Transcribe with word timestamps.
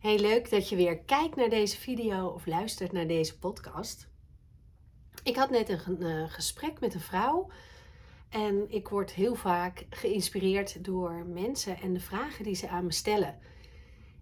Heel 0.00 0.18
leuk 0.18 0.50
dat 0.50 0.68
je 0.68 0.76
weer 0.76 0.98
kijkt 0.98 1.36
naar 1.36 1.48
deze 1.48 1.76
video 1.76 2.26
of 2.26 2.46
luistert 2.46 2.92
naar 2.92 3.06
deze 3.06 3.38
podcast. 3.38 4.08
Ik 5.22 5.36
had 5.36 5.50
net 5.50 5.68
een 5.68 6.02
uh, 6.02 6.30
gesprek 6.30 6.80
met 6.80 6.94
een 6.94 7.00
vrouw 7.00 7.50
en 8.28 8.64
ik 8.68 8.88
word 8.88 9.12
heel 9.12 9.34
vaak 9.34 9.86
geïnspireerd 9.90 10.84
door 10.84 11.26
mensen 11.26 11.80
en 11.80 11.92
de 11.92 12.00
vragen 12.00 12.44
die 12.44 12.54
ze 12.54 12.68
aan 12.68 12.84
me 12.84 12.92
stellen. 12.92 13.38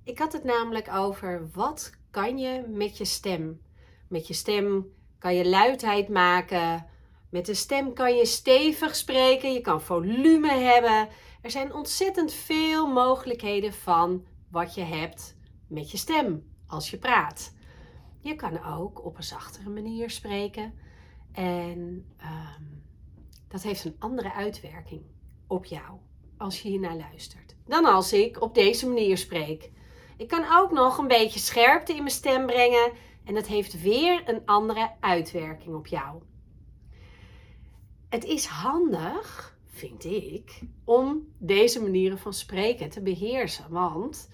Ik 0.05 0.19
had 0.19 0.33
het 0.33 0.45
namelijk 0.45 0.89
over 0.93 1.51
wat 1.53 1.93
kan 2.11 2.39
je 2.39 2.65
met 2.69 2.99
je 2.99 3.05
stem? 3.05 3.61
Met 4.09 4.27
je 4.27 4.35
stem 4.35 4.87
kan 5.19 5.35
je 5.35 5.49
luidheid 5.49 6.09
maken. 6.09 6.87
Met 7.31 7.47
de 7.47 7.55
stem 7.55 7.93
kan 7.93 8.17
je 8.17 8.27
stevig 8.27 8.97
spreken. 8.97 9.53
Je 9.53 9.61
kan 9.61 9.83
volume 9.83 10.53
hebben. 10.53 11.09
Er 11.43 11.51
zijn 11.51 11.75
ontzettend 11.75 12.33
veel 12.33 12.87
mogelijkheden 12.87 13.73
van 13.73 14.25
wat 14.51 14.75
je 14.75 14.83
hebt 14.83 15.37
met 15.69 15.91
je 15.91 15.97
stem 15.97 16.45
als 16.67 16.91
je 16.91 16.99
praat. 16.99 17.55
Je 18.21 18.35
kan 18.35 18.65
ook 18.65 19.05
op 19.05 19.17
een 19.17 19.23
zachtere 19.23 19.69
manier 19.69 20.11
spreken. 20.11 20.75
En 21.33 22.07
ehm, 22.17 22.63
dat 23.49 23.63
heeft 23.63 23.85
een 23.85 23.97
andere 23.99 24.33
uitwerking 24.33 25.03
op 25.47 25.65
jou 25.65 25.99
als 26.37 26.63
je 26.63 26.69
hiernaar 26.69 26.97
luistert. 26.97 27.57
Dan 27.67 27.85
als 27.85 28.13
ik 28.13 28.41
op 28.43 28.55
deze 28.55 28.89
manier 28.89 29.19
spreek. 29.19 29.71
Ik 30.17 30.29
kan 30.29 30.45
ook 30.53 30.73
nog 30.73 30.99
een 30.99 31.09
beetje 31.09 31.39
scherpte 31.39 31.93
in 31.93 31.99
mijn 31.99 32.11
stem 32.11 32.47
brengen. 32.47 32.93
En 33.25 33.35
dat 33.35 33.47
heeft 33.47 33.83
weer 33.83 34.29
een 34.29 34.43
andere 34.45 34.91
uitwerking 35.01 35.75
op 35.75 35.87
jou. 35.87 36.23
Het 38.09 38.25
is 38.25 38.47
handig, 38.47 39.57
vind 39.67 40.05
ik, 40.05 40.61
om 40.85 41.29
deze 41.39 41.83
manieren 41.83 42.19
van 42.19 42.33
spreken 42.33 42.89
te 42.89 43.03
beheersen. 43.03 43.71
Want 43.71 44.29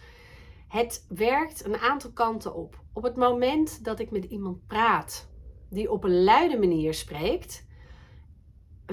het 0.75 1.07
werkt 1.09 1.65
een 1.65 1.77
aantal 1.77 2.11
kanten 2.11 2.55
op. 2.55 2.83
Op 2.93 3.03
het 3.03 3.17
moment 3.17 3.85
dat 3.85 3.99
ik 3.99 4.11
met 4.11 4.25
iemand 4.25 4.67
praat 4.67 5.29
die 5.71 5.91
op 5.91 6.05
een 6.05 6.25
luide 6.25 6.59
manier 6.59 6.95
spreekt, 6.95 7.67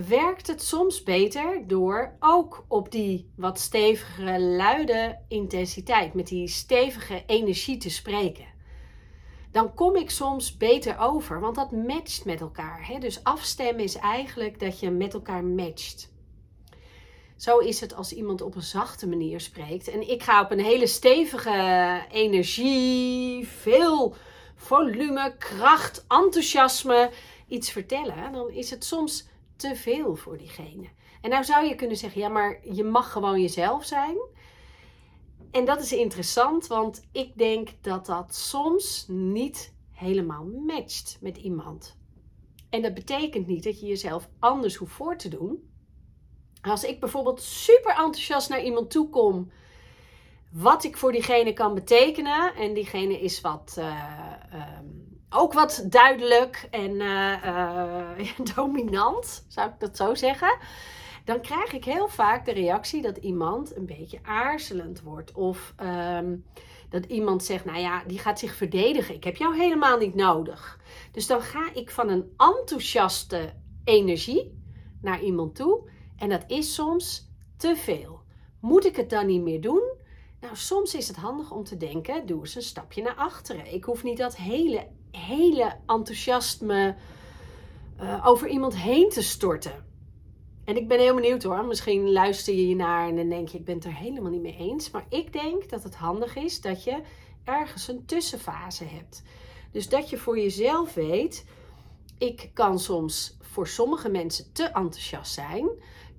werkt 0.08 0.48
het 0.48 0.62
soms 0.62 1.04
beter 1.04 1.68
door 1.68 2.16
ook 2.20 2.66
op 2.68 2.92
die 2.92 3.32
wat 3.36 3.60
stevigere, 3.60 4.40
luide 4.40 5.20
intensiteit, 5.28 6.14
met 6.14 6.28
die 6.28 6.48
stevige 6.48 7.24
energie 7.26 7.78
te 7.78 7.90
spreken. 7.90 8.46
Dan 9.52 9.74
kom 9.74 9.96
ik 9.96 10.10
soms 10.10 10.58
beter 10.58 11.00
over, 11.00 11.40
want 11.40 11.56
dat 11.56 11.72
matcht 11.72 12.26
met 12.26 12.42
elkaar. 12.42 12.88
Hè? 12.88 13.00
Dus 13.00 13.24
afstemmen 13.24 13.84
is 13.84 13.96
eigenlijk 13.96 14.60
dat 14.60 14.80
je 14.80 14.90
met 14.90 15.14
elkaar 15.14 15.44
matcht. 15.44 16.11
Zo 17.42 17.58
is 17.58 17.80
het 17.80 17.96
als 17.96 18.14
iemand 18.14 18.42
op 18.42 18.56
een 18.56 18.62
zachte 18.62 19.08
manier 19.08 19.40
spreekt. 19.40 19.88
En 19.88 20.10
ik 20.10 20.24
ga 20.24 20.42
op 20.42 20.52
een 20.52 20.60
hele 20.60 20.88
stevige 20.88 22.02
energie, 22.12 23.48
veel 23.48 24.16
volume, 24.56 25.36
kracht, 25.38 26.06
enthousiasme 26.08 27.12
iets 27.48 27.72
vertellen. 27.72 28.32
Dan 28.32 28.50
is 28.50 28.70
het 28.70 28.86
soms 28.86 29.28
te 29.56 29.76
veel 29.76 30.16
voor 30.16 30.38
diegene. 30.38 30.90
En 31.22 31.30
nou 31.30 31.44
zou 31.44 31.66
je 31.66 31.76
kunnen 31.76 31.98
zeggen, 31.98 32.22
ja, 32.22 32.30
maar 32.30 32.60
je 32.74 32.84
mag 32.84 33.12
gewoon 33.12 33.42
jezelf 33.42 33.86
zijn. 33.86 34.18
En 35.52 35.66
dat 35.66 35.82
is 35.82 35.92
interessant, 35.92 36.68
want 36.68 37.02
ik 37.12 37.38
denk 37.38 37.70
dat 37.82 38.06
dat 38.06 38.36
soms 38.36 39.06
niet 39.08 39.74
helemaal 39.92 40.46
matcht 40.66 41.18
met 41.22 41.38
iemand. 41.38 41.98
En 42.70 42.82
dat 42.82 42.94
betekent 42.94 43.48
niet 43.48 43.64
dat 43.64 43.80
je 43.80 43.86
jezelf 43.86 44.30
anders 44.40 44.76
hoeft 44.76 44.94
voor 44.94 45.18
te 45.18 45.30
doen. 45.30 45.70
Als 46.62 46.84
ik 46.84 47.00
bijvoorbeeld 47.00 47.42
super 47.42 47.92
enthousiast 47.92 48.50
naar 48.50 48.64
iemand 48.64 48.92
toe 48.92 49.10
kom, 49.10 49.52
wat 50.52 50.84
ik 50.84 50.98
voor 50.98 51.12
diegene 51.12 51.54
kan 51.54 51.74
betekenen, 51.74 52.56
en 52.56 52.74
diegene 52.74 53.20
is 53.20 53.42
wat, 53.42 53.76
uh, 53.80 54.80
ook 55.30 55.54
wat 55.54 55.86
duidelijk 55.90 56.68
en 56.72 56.92
uh, 56.92 58.46
dominant, 58.56 59.46
zou 59.48 59.70
ik 59.70 59.80
dat 59.80 59.98
zo 59.98 60.16
zeggen, 60.16 60.58
dan 61.26 61.42
krijg 61.42 61.74
ik 61.74 61.86
heel 61.86 62.08
vaak 62.08 62.46
de 62.46 62.52
reactie 62.52 63.02
dat 63.02 63.18
iemand 63.18 63.76
een 63.76 63.86
beetje 63.86 64.20
aarzelend 64.24 65.02
wordt. 65.02 65.32
Of 65.32 65.74
um, 65.82 66.46
dat 66.90 67.06
iemand 67.06 67.44
zegt, 67.44 67.66
nou 67.66 67.80
ja, 67.80 68.04
die 68.08 68.20
gaat 68.20 68.40
zich 68.40 68.56
verdedigen. 68.56 69.16
Ik 69.16 69.24
heb 69.24 69.36
jou 69.36 69.58
helemaal 69.58 69.98
niet 69.98 70.16
nodig. 70.16 70.80
Dus 71.12 71.28
dan 71.28 71.42
ga 71.42 71.70
ik 71.74 71.92
van 71.92 72.10
een 72.10 72.34
enthousiaste 72.38 73.54
energie 73.84 74.60
naar 75.02 75.22
iemand 75.22 75.56
toe 75.56 75.90
en 76.22 76.30
dat 76.30 76.44
is 76.48 76.74
soms 76.74 77.30
te 77.58 77.76
veel. 77.76 78.20
Moet 78.60 78.86
ik 78.86 78.96
het 78.96 79.10
dan 79.10 79.26
niet 79.26 79.42
meer 79.42 79.62
doen? 79.62 79.84
Nou, 80.42 80.56
soms 80.56 80.96
is 80.96 81.08
het 81.08 81.18
handig 81.18 81.52
om 81.52 81.64
te 81.64 81.78
denken: 81.78 82.26
doe 82.26 82.40
eens 82.40 82.56
een 82.56 82.62
stapje 82.62 83.02
naar 83.02 83.16
achteren. 83.16 83.74
Ik 83.74 83.84
hoef 83.84 84.04
niet 84.04 84.18
dat 84.18 84.38
hele, 84.38 84.88
hele 85.12 85.76
enthousiasme 85.86 86.96
uh, 88.02 88.28
over 88.28 88.48
iemand 88.48 88.76
heen 88.76 89.10
te 89.10 89.22
storten. 89.22 89.86
En 90.66 90.78
ik 90.78 90.88
ben 90.88 91.00
heel 91.00 91.16
benieuwd 91.16 91.44
hoor. 91.44 91.66
Misschien 91.66 92.12
luister 92.12 92.54
je 92.54 92.76
naar 92.76 93.08
en 93.08 93.16
dan 93.16 93.30
denk 93.30 93.48
je: 93.48 93.58
ik 93.58 93.66
ben 93.66 93.76
het 93.76 93.86
er 93.86 93.96
helemaal 93.96 94.32
niet 94.32 94.42
mee 94.42 94.58
eens. 94.58 94.92
Maar 94.92 95.06
ik 95.10 95.34
denk 95.34 95.70
dat 95.70 95.84
het 95.84 95.96
handig 95.96 96.36
is 96.36 96.62
dat 96.62 96.84
je 96.84 97.02
ergens 97.44 97.88
een 97.88 98.06
tussenfase 98.06 98.84
hebt. 98.84 99.24
Dus 99.72 99.90
dat 99.90 100.10
je 100.10 100.18
voor 100.18 100.40
jezelf 100.40 100.94
weet: 100.94 101.46
ik 102.18 102.50
kan 102.54 102.80
soms 102.80 103.38
voor 103.40 103.68
sommige 103.68 104.10
mensen 104.10 104.54
te 104.54 104.64
enthousiast 104.64 105.34
zijn. 105.34 105.70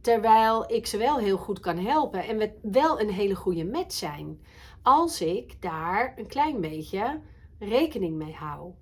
Terwijl 0.03 0.73
ik 0.73 0.87
ze 0.87 0.97
wel 0.97 1.19
heel 1.19 1.37
goed 1.37 1.61
kan 1.61 1.79
helpen 1.79 2.25
en 2.25 2.37
we 2.37 2.59
wel 2.63 3.01
een 3.01 3.11
hele 3.11 3.35
goede 3.35 3.65
match 3.65 3.93
zijn. 3.95 4.41
Als 4.83 5.21
ik 5.21 5.63
daar 5.63 6.15
een 6.17 6.27
klein 6.27 6.61
beetje 6.61 7.21
rekening 7.59 8.17
mee 8.17 8.35
hou. 8.35 8.73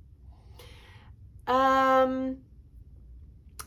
Ehm, 1.45 2.33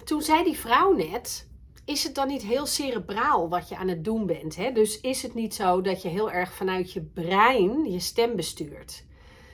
toen 0.03 0.21
zei 0.21 0.43
die 0.43 0.57
vrouw 0.57 0.93
net, 0.93 1.49
is 1.85 2.03
het 2.03 2.15
dan 2.15 2.27
niet 2.27 2.41
heel 2.41 2.65
cerebraal 2.65 3.49
wat 3.49 3.69
je 3.69 3.77
aan 3.77 3.87
het 3.87 4.03
doen 4.03 4.25
bent? 4.25 4.55
Hè? 4.55 4.71
Dus 4.71 5.01
is 5.01 5.21
het 5.21 5.33
niet 5.33 5.53
zo 5.53 5.81
dat 5.81 6.01
je 6.01 6.09
heel 6.09 6.31
erg 6.31 6.53
vanuit 6.53 6.93
je 6.93 7.01
brein 7.01 7.91
je 7.91 7.99
stem 7.99 8.35
bestuurt? 8.35 9.05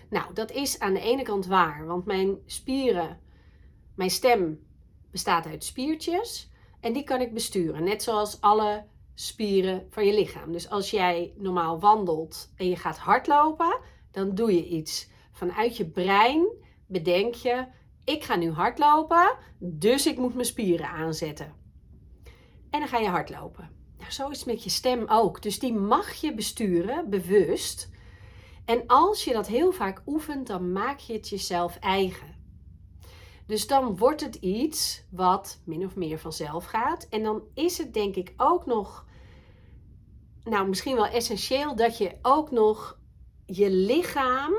Nou, 0.09 0.33
dat 0.33 0.51
is 0.51 0.79
aan 0.79 0.93
de 0.93 0.99
ene 1.01 1.23
kant 1.23 1.45
waar, 1.45 1.85
want 1.85 2.05
mijn 2.05 2.37
spieren, 2.45 3.19
mijn 3.95 4.09
stem 4.09 4.59
bestaat 5.11 5.45
uit 5.45 5.63
spiertjes. 5.63 6.51
En 6.79 6.93
die 6.93 7.03
kan 7.03 7.21
ik 7.21 7.33
besturen, 7.33 7.83
net 7.83 8.03
zoals 8.03 8.41
alle 8.41 8.85
spieren 9.13 9.87
van 9.89 10.05
je 10.05 10.13
lichaam. 10.13 10.51
Dus 10.51 10.69
als 10.69 10.91
jij 10.91 11.33
normaal 11.37 11.79
wandelt 11.79 12.51
en 12.55 12.69
je 12.69 12.75
gaat 12.75 12.97
hardlopen, 12.97 13.79
dan 14.11 14.35
doe 14.35 14.55
je 14.55 14.67
iets. 14.67 15.09
Vanuit 15.31 15.77
je 15.77 15.85
brein 15.85 16.47
bedenk 16.87 17.35
je: 17.35 17.65
ik 18.03 18.23
ga 18.23 18.35
nu 18.35 18.51
hardlopen, 18.51 19.37
dus 19.59 20.05
ik 20.05 20.17
moet 20.17 20.33
mijn 20.33 20.45
spieren 20.45 20.89
aanzetten. 20.89 21.53
En 22.69 22.79
dan 22.79 22.87
ga 22.87 22.97
je 22.97 23.07
hardlopen. 23.07 23.69
Nou, 23.97 24.11
zo 24.11 24.29
is 24.29 24.37
het 24.37 24.47
met 24.47 24.63
je 24.63 24.69
stem 24.69 25.05
ook. 25.07 25.41
Dus 25.41 25.59
die 25.59 25.73
mag 25.73 26.13
je 26.13 26.33
besturen, 26.33 27.09
bewust. 27.09 27.89
En 28.65 28.83
als 28.87 29.23
je 29.23 29.33
dat 29.33 29.47
heel 29.47 29.71
vaak 29.71 30.01
oefent, 30.05 30.47
dan 30.47 30.71
maak 30.71 30.99
je 30.99 31.13
het 31.13 31.29
jezelf 31.29 31.77
eigen. 31.79 32.38
Dus 33.49 33.67
dan 33.67 33.97
wordt 33.97 34.21
het 34.21 34.35
iets 34.35 35.03
wat 35.11 35.61
min 35.65 35.85
of 35.85 35.95
meer 35.95 36.19
vanzelf 36.19 36.65
gaat. 36.65 37.07
En 37.09 37.23
dan 37.23 37.41
is 37.53 37.77
het 37.77 37.93
denk 37.93 38.15
ik 38.15 38.33
ook 38.37 38.65
nog, 38.65 39.05
nou 40.43 40.67
misschien 40.67 40.95
wel 40.95 41.07
essentieel, 41.07 41.75
dat 41.75 41.97
je 41.97 42.17
ook 42.21 42.51
nog 42.51 42.99
je 43.45 43.69
lichaam, 43.69 44.53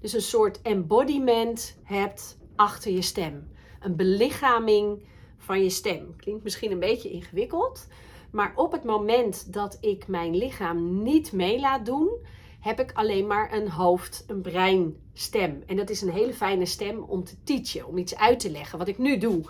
dus 0.00 0.12
een 0.12 0.20
soort 0.20 0.62
embodiment 0.62 1.78
hebt 1.82 2.38
achter 2.56 2.92
je 2.92 3.02
stem. 3.02 3.50
Een 3.80 3.96
belichaming 3.96 5.06
van 5.36 5.62
je 5.62 5.70
stem. 5.70 6.16
Klinkt 6.16 6.42
misschien 6.42 6.72
een 6.72 6.78
beetje 6.78 7.10
ingewikkeld. 7.10 7.86
Maar 8.30 8.52
op 8.56 8.72
het 8.72 8.84
moment 8.84 9.52
dat 9.52 9.78
ik 9.80 10.06
mijn 10.08 10.36
lichaam 10.36 11.02
niet 11.02 11.32
mee 11.32 11.60
laat 11.60 11.86
doen, 11.86 12.26
heb 12.62 12.80
ik 12.80 12.92
alleen 12.92 13.26
maar 13.26 13.52
een 13.52 13.68
hoofd, 13.68 14.24
een 14.26 14.40
breinstem. 14.40 15.62
En 15.66 15.76
dat 15.76 15.90
is 15.90 16.02
een 16.02 16.12
hele 16.12 16.34
fijne 16.34 16.66
stem 16.66 16.98
om 17.02 17.24
te 17.24 17.42
teachen, 17.44 17.86
om 17.86 17.98
iets 17.98 18.16
uit 18.16 18.40
te 18.40 18.50
leggen. 18.50 18.78
Wat 18.78 18.88
ik 18.88 18.98
nu 18.98 19.18
doe. 19.18 19.44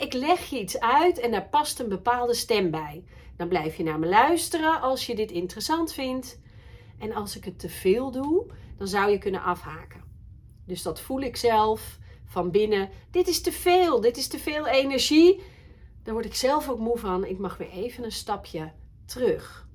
ik 0.00 0.12
leg 0.12 0.44
je 0.44 0.60
iets 0.60 0.80
uit 0.80 1.18
en 1.18 1.30
daar 1.30 1.48
past 1.48 1.80
een 1.80 1.88
bepaalde 1.88 2.34
stem 2.34 2.70
bij. 2.70 3.04
Dan 3.36 3.48
blijf 3.48 3.76
je 3.76 3.82
naar 3.82 3.98
me 3.98 4.06
luisteren 4.06 4.80
als 4.80 5.06
je 5.06 5.14
dit 5.14 5.30
interessant 5.30 5.92
vindt. 5.92 6.40
En 6.98 7.12
als 7.12 7.36
ik 7.36 7.44
het 7.44 7.58
te 7.58 7.68
veel 7.68 8.10
doe, 8.10 8.46
dan 8.78 8.88
zou 8.88 9.10
je 9.10 9.18
kunnen 9.18 9.42
afhaken. 9.42 10.02
Dus 10.66 10.82
dat 10.82 11.00
voel 11.00 11.20
ik 11.20 11.36
zelf 11.36 11.98
van 12.24 12.50
binnen. 12.50 12.88
Dit 13.10 13.28
is 13.28 13.40
te 13.40 13.52
veel, 13.52 14.00
dit 14.00 14.16
is 14.16 14.28
te 14.28 14.38
veel 14.38 14.66
energie. 14.66 15.40
Daar 16.02 16.14
word 16.14 16.26
ik 16.26 16.34
zelf 16.34 16.68
ook 16.68 16.78
moe 16.78 16.98
van. 16.98 17.24
Ik 17.24 17.38
mag 17.38 17.56
weer 17.56 17.70
even 17.70 18.04
een 18.04 18.12
stapje 18.12 18.72
terug. 19.06 19.68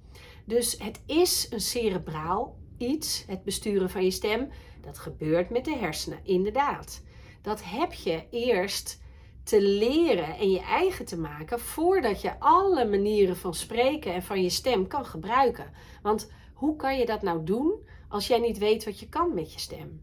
Dus 0.46 0.78
het 0.78 1.02
is 1.06 1.48
een 1.50 1.62
cerebraal 1.62 2.59
iets, 2.80 3.24
het 3.28 3.44
besturen 3.44 3.90
van 3.90 4.04
je 4.04 4.12
stem, 4.12 4.50
dat 4.82 4.98
gebeurt 4.98 5.50
met 5.50 5.66
de 5.66 5.76
hersenen, 5.76 6.20
inderdaad. 6.24 7.02
Dat 7.42 7.64
heb 7.64 7.94
je 7.94 8.24
eerst 8.30 9.02
te 9.44 9.62
leren 9.62 10.38
en 10.38 10.52
je 10.52 10.60
eigen 10.60 11.06
te 11.06 11.18
maken 11.18 11.60
voordat 11.60 12.22
je 12.22 12.40
alle 12.40 12.86
manieren 12.86 13.38
van 13.38 13.54
spreken 13.54 14.14
en 14.14 14.24
van 14.24 14.42
je 14.44 14.50
stem 14.50 14.88
kan 14.88 15.06
gebruiken. 15.06 15.74
Want 16.02 16.32
hoe 16.54 16.76
kan 16.76 16.98
je 16.98 17.06
dat 17.06 17.22
nou 17.22 17.44
doen 17.44 17.88
als 18.10 18.28
jij 18.28 18.40
niet 18.40 18.58
weet 18.58 18.86
wat 18.86 19.00
je 19.00 19.10
kan 19.10 19.34
met 19.34 19.54
je 19.54 19.60
stem? 19.60 20.02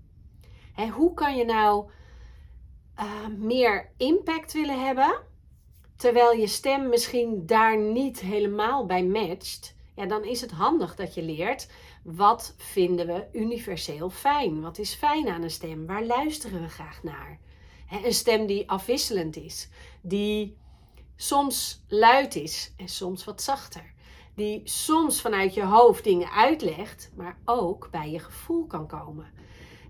Hè, 0.72 0.88
hoe 0.88 1.14
kan 1.14 1.36
je 1.36 1.44
nou 1.44 1.90
uh, 2.98 3.26
meer 3.38 3.92
impact 3.96 4.52
willen 4.52 4.84
hebben, 4.84 5.20
terwijl 5.96 6.32
je 6.32 6.46
stem 6.46 6.88
misschien 6.88 7.46
daar 7.46 7.78
niet 7.78 8.20
helemaal 8.20 8.86
bij 8.86 9.04
matcht? 9.04 9.74
Ja, 9.94 10.06
dan 10.06 10.24
is 10.24 10.40
het 10.40 10.50
handig 10.50 10.94
dat 10.94 11.14
je 11.14 11.22
leert 11.22 11.70
wat 12.06 12.54
vinden 12.56 13.06
we 13.06 13.26
universeel 13.32 14.10
fijn? 14.10 14.60
Wat 14.60 14.78
is 14.78 14.94
fijn 14.94 15.28
aan 15.28 15.42
een 15.42 15.50
stem? 15.50 15.86
Waar 15.86 16.04
luisteren 16.04 16.62
we 16.62 16.68
graag 16.68 17.02
naar? 17.02 17.38
een 17.90 18.12
stem 18.12 18.46
die 18.46 18.70
afwisselend 18.70 19.36
is, 19.36 19.68
die 20.00 20.56
soms 21.16 21.84
luid 21.88 22.34
is 22.34 22.72
en 22.76 22.88
soms 22.88 23.24
wat 23.24 23.42
zachter. 23.42 23.94
Die 24.34 24.60
soms 24.64 25.20
vanuit 25.20 25.54
je 25.54 25.64
hoofd 25.64 26.04
dingen 26.04 26.30
uitlegt, 26.30 27.10
maar 27.16 27.38
ook 27.44 27.88
bij 27.90 28.10
je 28.10 28.18
gevoel 28.18 28.66
kan 28.66 28.86
komen. 28.86 29.26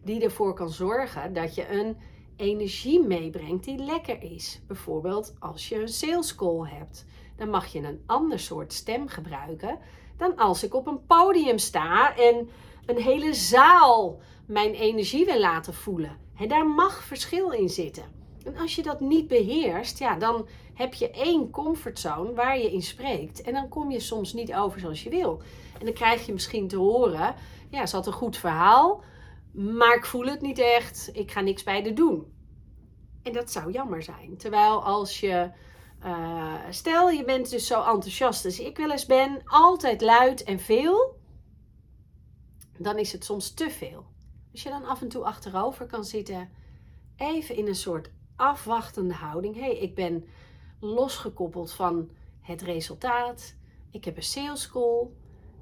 Die 0.05 0.23
ervoor 0.23 0.55
kan 0.55 0.71
zorgen 0.71 1.33
dat 1.33 1.55
je 1.55 1.71
een 1.71 1.97
energie 2.37 3.03
meebrengt 3.03 3.65
die 3.65 3.79
lekker 3.79 4.23
is. 4.23 4.61
Bijvoorbeeld 4.67 5.35
als 5.39 5.69
je 5.69 5.81
een 5.81 5.89
sales 5.89 6.35
call 6.35 6.69
hebt, 6.69 7.05
dan 7.37 7.51
mag 7.51 7.67
je 7.67 7.79
een 7.79 8.03
ander 8.07 8.39
soort 8.39 8.73
stem 8.73 9.09
gebruiken 9.09 9.79
dan 10.17 10.37
als 10.37 10.65
ik 10.65 10.75
op 10.75 10.87
een 10.87 11.07
podium 11.07 11.59
sta 11.59 12.17
en 12.17 12.49
een 12.87 13.03
hele 13.03 13.35
zaal 13.35 14.21
mijn 14.47 14.75
energie 14.75 15.25
wil 15.25 15.41
laten 15.41 15.75
voelen. 15.75 16.17
En 16.39 16.49
daar 16.49 16.67
mag 16.67 17.05
verschil 17.05 17.51
in 17.51 17.69
zitten. 17.69 18.05
En 18.45 18.57
als 18.57 18.75
je 18.75 18.83
dat 18.83 19.01
niet 19.01 19.29
beheerst, 19.29 19.99
ja, 19.99 20.17
dan 20.17 20.49
heb 20.75 20.95
je 20.95 21.11
één 21.11 21.51
comfortzone 21.51 22.33
waar 22.33 22.59
je 22.59 22.73
in 22.73 22.83
spreekt. 22.83 23.43
En 23.43 23.53
dan 23.53 23.69
kom 23.69 23.91
je 23.91 24.01
soms 24.01 24.33
niet 24.33 24.55
over 24.55 24.81
zoals 24.81 25.03
je 25.03 25.11
wil. 25.11 25.43
En 25.79 25.85
dan 25.85 25.95
krijg 25.95 26.27
je 26.27 26.33
misschien 26.33 26.69
te 26.69 26.77
horen, 26.77 27.35
ja, 27.71 27.87
ze 27.87 27.97
had 27.97 28.07
een 28.07 28.13
goed 28.13 28.37
verhaal, 28.37 29.03
maar 29.53 29.97
ik 29.97 30.05
voel 30.05 30.27
het 30.27 30.41
niet 30.41 30.59
echt. 30.59 31.11
Ik 31.13 31.31
ga 31.31 31.41
niks 31.41 31.63
bij 31.63 31.83
de 31.83 31.93
doen. 31.93 32.33
En 33.23 33.33
dat 33.33 33.51
zou 33.51 33.73
jammer 33.73 34.03
zijn. 34.03 34.37
Terwijl 34.37 34.85
als 34.85 35.21
je, 35.21 35.51
uh, 36.05 36.55
stel 36.71 37.11
je 37.11 37.25
bent 37.25 37.51
dus 37.51 37.67
zo 37.67 37.83
enthousiast 37.83 38.45
als 38.45 38.61
ik 38.61 38.77
wel 38.77 38.91
eens 38.91 39.07
ben, 39.07 39.43
altijd 39.45 40.01
luid 40.01 40.43
en 40.43 40.59
veel, 40.59 41.19
dan 42.79 42.99
is 42.99 43.13
het 43.13 43.25
soms 43.25 43.55
te 43.55 43.71
veel. 43.71 44.07
Als 44.53 44.63
je 44.63 44.69
dan 44.69 44.85
af 44.85 45.03
en 45.03 45.09
toe 45.09 45.25
achterover 45.25 45.87
kan 45.87 46.05
zitten, 46.05 46.51
even 47.17 47.57
in 47.57 47.67
een 47.67 47.75
soort 47.75 48.11
afwachtende 48.37 49.15
houding. 49.15 49.55
Hé, 49.55 49.61
hey, 49.61 49.79
ik 49.79 49.95
ben 49.95 50.25
losgekoppeld 50.81 51.73
van 51.73 52.11
het 52.41 52.63
resultaat. 52.63 53.55
Ik 53.91 54.05
heb 54.05 54.17
een 54.17 54.23
sales 54.23 54.69
call, 54.69 55.09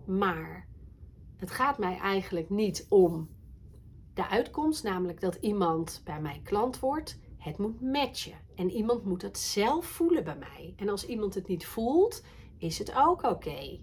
maar 0.04 0.66
het 1.36 1.50
gaat 1.50 1.78
mij 1.78 1.98
eigenlijk 1.98 2.50
niet 2.50 2.86
om 2.88 3.28
de 4.14 4.28
uitkomst, 4.28 4.84
namelijk 4.84 5.20
dat 5.20 5.34
iemand 5.34 6.00
bij 6.04 6.20
mij 6.20 6.40
klant 6.44 6.80
wordt. 6.80 7.18
Het 7.44 7.58
moet 7.58 7.80
matchen 7.80 8.38
en 8.54 8.70
iemand 8.70 9.04
moet 9.04 9.22
het 9.22 9.38
zelf 9.38 9.86
voelen 9.86 10.24
bij 10.24 10.36
mij. 10.36 10.74
En 10.76 10.88
als 10.88 11.06
iemand 11.06 11.34
het 11.34 11.48
niet 11.48 11.66
voelt, 11.66 12.22
is 12.58 12.78
het 12.78 12.94
ook 12.96 13.22
oké. 13.22 13.78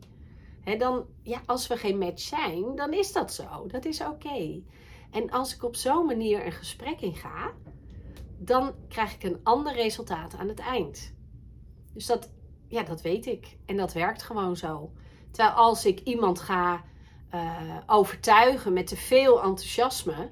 dan, 0.78 1.06
ja, 1.22 1.42
als 1.46 1.68
we 1.68 1.78
geen 1.78 1.98
match 1.98 2.22
zijn, 2.22 2.76
dan 2.76 2.94
is 2.94 3.12
dat 3.12 3.34
zo. 3.34 3.68
Dat 3.68 3.86
is 3.86 4.02
oké. 4.02 4.62
En 5.12 5.30
als 5.30 5.56
ik 5.56 5.64
op 5.64 5.76
zo'n 5.76 6.06
manier 6.06 6.46
een 6.46 6.52
gesprek 6.52 7.02
in 7.02 7.16
ga, 7.16 7.52
dan 8.38 8.74
krijg 8.88 9.14
ik 9.14 9.24
een 9.24 9.40
ander 9.44 9.74
resultaat 9.74 10.36
aan 10.36 10.48
het 10.48 10.60
eind. 10.60 11.14
Dus 11.94 12.06
dat, 12.06 12.32
ja, 12.68 12.84
dat 12.84 13.02
weet 13.02 13.26
ik. 13.26 13.58
En 13.66 13.78
dat 13.78 13.94
werkt 13.94 14.24
gewoon 14.24 14.58
zo. 14.58 14.92
Terwijl 15.32 15.56
als 15.56 15.86
ik 15.86 16.00
iemand 16.00 16.40
ga 16.40 16.84
uh, 17.34 17.78
overtuigen 17.86 18.74
met 18.74 18.88
te 18.88 18.98
veel 18.98 19.44
enthousiasme, 19.44 20.30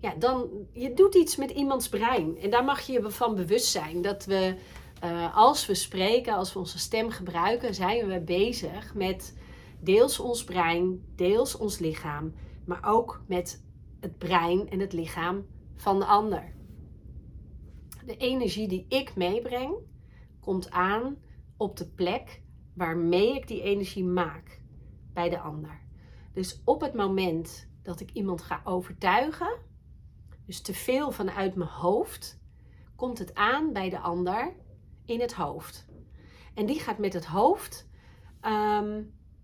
ja, 0.00 0.14
dan 0.18 0.48
je 0.72 0.94
doet 0.94 1.14
iets 1.14 1.36
met 1.36 1.50
iemands 1.50 1.88
brein. 1.88 2.38
En 2.38 2.50
daar 2.50 2.64
mag 2.64 2.80
je 2.80 2.92
je 2.92 3.10
van 3.10 3.34
bewust 3.34 3.66
zijn 3.66 4.02
dat 4.02 4.24
we, 4.24 4.56
uh, 5.04 5.36
als 5.36 5.66
we 5.66 5.74
spreken, 5.74 6.34
als 6.34 6.52
we 6.52 6.58
onze 6.58 6.78
stem 6.78 7.10
gebruiken, 7.10 7.74
zijn 7.74 8.06
we 8.06 8.20
bezig 8.20 8.94
met 8.94 9.36
deels 9.80 10.18
ons 10.18 10.44
brein, 10.44 11.04
deels 11.16 11.56
ons 11.56 11.78
lichaam, 11.78 12.34
maar 12.64 12.80
ook 12.84 13.22
met 13.26 13.64
het 14.00 14.18
brein 14.18 14.70
en 14.70 14.80
het 14.80 14.92
lichaam 14.92 15.46
van 15.76 15.98
de 15.98 16.04
ander. 16.04 16.54
De 18.06 18.16
energie 18.16 18.68
die 18.68 18.86
ik 18.88 19.16
meebreng, 19.16 19.74
komt 20.40 20.70
aan 20.70 21.16
op 21.56 21.76
de 21.76 21.86
plek 21.86 22.42
waarmee 22.74 23.34
ik 23.34 23.48
die 23.48 23.62
energie 23.62 24.04
maak 24.04 24.60
bij 25.12 25.28
de 25.28 25.38
ander. 25.38 25.80
Dus 26.32 26.60
op 26.64 26.80
het 26.80 26.94
moment 26.94 27.68
dat 27.82 28.00
ik 28.00 28.10
iemand 28.10 28.42
ga 28.42 28.60
overtuigen, 28.64 29.58
dus 30.46 30.60
te 30.60 30.74
veel 30.74 31.10
vanuit 31.10 31.54
mijn 31.54 31.70
hoofd, 31.70 32.38
komt 32.96 33.18
het 33.18 33.34
aan 33.34 33.72
bij 33.72 33.90
de 33.90 33.98
ander 33.98 34.54
in 35.04 35.20
het 35.20 35.32
hoofd. 35.32 35.86
En 36.54 36.66
die 36.66 36.80
gaat 36.80 36.98
met 36.98 37.12
het 37.12 37.26
hoofd 37.26 37.88
ehm, 38.40 39.02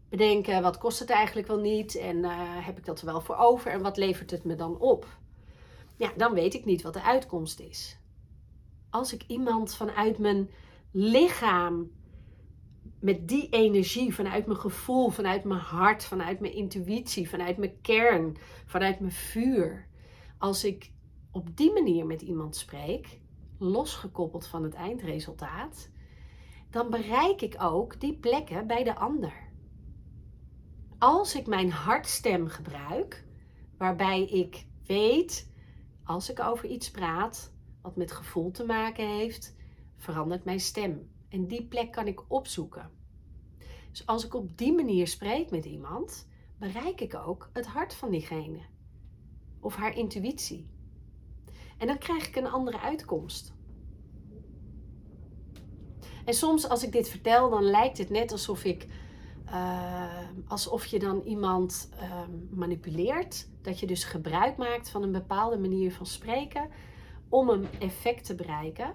bedenken: 0.09 0.63
wat 0.63 0.79
kost 0.79 0.99
het 0.99 1.11
eigenlijk 1.11 1.47
wel 1.47 1.61
niet? 1.61 1.95
En 1.95 2.17
uh, 2.17 2.67
heb 2.67 2.79
ik 2.79 2.85
dat 2.85 3.01
er 3.01 3.07
wel 3.07 3.21
voor 3.21 3.37
over? 3.37 3.71
En 3.71 3.83
wat 3.83 3.97
levert 3.97 4.31
het 4.31 4.45
me 4.45 4.55
dan 4.55 4.79
op? 4.79 5.07
Ja, 5.97 6.13
dan 6.17 6.35
weet 6.35 6.55
ik 6.55 6.65
niet 6.65 6.83
wat 6.83 6.93
de 6.93 7.03
uitkomst 7.03 7.61
is. 7.61 7.99
Als 8.91 9.13
ik 9.13 9.25
iemand 9.27 9.75
vanuit 9.75 10.19
mijn 10.19 10.51
lichaam, 10.91 11.91
met 13.01 13.29
die 13.29 13.49
energie, 13.49 14.15
vanuit 14.15 14.47
mijn 14.47 14.59
gevoel, 14.59 15.11
vanuit 15.11 15.45
mijn 15.45 15.61
hart, 15.61 16.05
vanuit 16.05 16.41
mijn 16.41 16.53
intuïtie, 16.53 17.29
vanuit 17.29 17.57
mijn 17.57 17.81
kern, 17.81 18.37
vanuit 18.67 19.01
mijn 19.01 19.13
vuur, 19.13 19.89
als 20.41 20.65
ik 20.65 20.93
op 21.31 21.57
die 21.57 21.73
manier 21.73 22.07
met 22.07 22.23
iemand 22.23 22.57
spreek, 22.57 23.21
losgekoppeld 23.59 24.47
van 24.47 24.63
het 24.63 24.75
eindresultaat, 24.75 25.91
dan 26.71 26.91
bereik 26.91 27.41
ik 27.41 27.57
ook 27.59 28.01
die 28.01 28.17
plekken 28.19 28.67
bij 28.67 28.85
de 28.85 28.95
ander 28.95 29.49
als 31.01 31.35
ik 31.35 31.47
mijn 31.47 31.71
hartstem 31.71 32.49
gebruik, 32.49 33.25
waarbij 33.77 34.25
ik 34.25 34.67
weet, 34.87 35.53
als 36.05 36.31
ik 36.31 36.41
over 36.41 36.69
iets 36.69 36.91
praat 36.91 37.53
wat 37.83 37.97
met 37.97 38.13
gevoel 38.13 38.51
te 38.51 38.65
maken 38.65 39.09
heeft, 39.09 39.57
verandert 39.97 40.45
mijn 40.45 40.61
stem. 40.61 41.11
En 41.29 41.47
die 41.47 41.65
plek 41.67 41.93
kan 41.93 42.07
ik 42.07 42.31
opzoeken. 42.31 42.91
Dus 43.91 44.07
als 44.07 44.25
ik 44.25 44.35
op 44.35 44.59
die 44.59 44.73
manier 44.73 45.07
spreek 45.07 45.51
met 45.51 45.65
iemand, 45.65 46.29
bereik 46.59 47.01
ik 47.01 47.15
ook 47.15 47.51
het 47.53 47.67
hart 47.67 47.95
van 47.95 48.11
diegene. 48.11 48.61
Of 49.61 49.77
haar 49.77 49.97
intuïtie. 49.97 50.69
En 51.79 51.87
dan 51.87 51.99
krijg 51.99 52.29
ik 52.29 52.37
een 52.37 52.51
andere 52.51 52.81
uitkomst. 52.81 53.53
En 56.25 56.35
soms 56.35 56.69
als 56.69 56.85
ik 56.85 56.93
dit 56.93 57.09
vertel, 57.09 57.51
dan 57.51 57.63
lijkt 57.63 57.99
het 57.99 58.11
net 58.11 58.33
alsof 58.33 58.65
ik 58.65 58.87
uh, 59.47 60.29
alsof 60.47 60.87
je 60.87 60.99
dan 60.99 61.21
iemand 61.21 61.91
ehm, 61.99 62.31
manipuleert. 62.51 63.49
Dat 63.63 63.81
je 63.81 63.87
dus 63.87 64.05
gebruik 64.05 64.57
maakt 64.57 64.91
van 64.91 65.03
een 65.03 65.13
bepaalde 65.13 65.59
manier 65.59 65.93
van 65.93 66.07
spreken 66.07 66.69
om 67.29 67.49
een 67.49 67.67
effect 67.79 68.25
te 68.25 68.35
bereiken. 68.35 68.95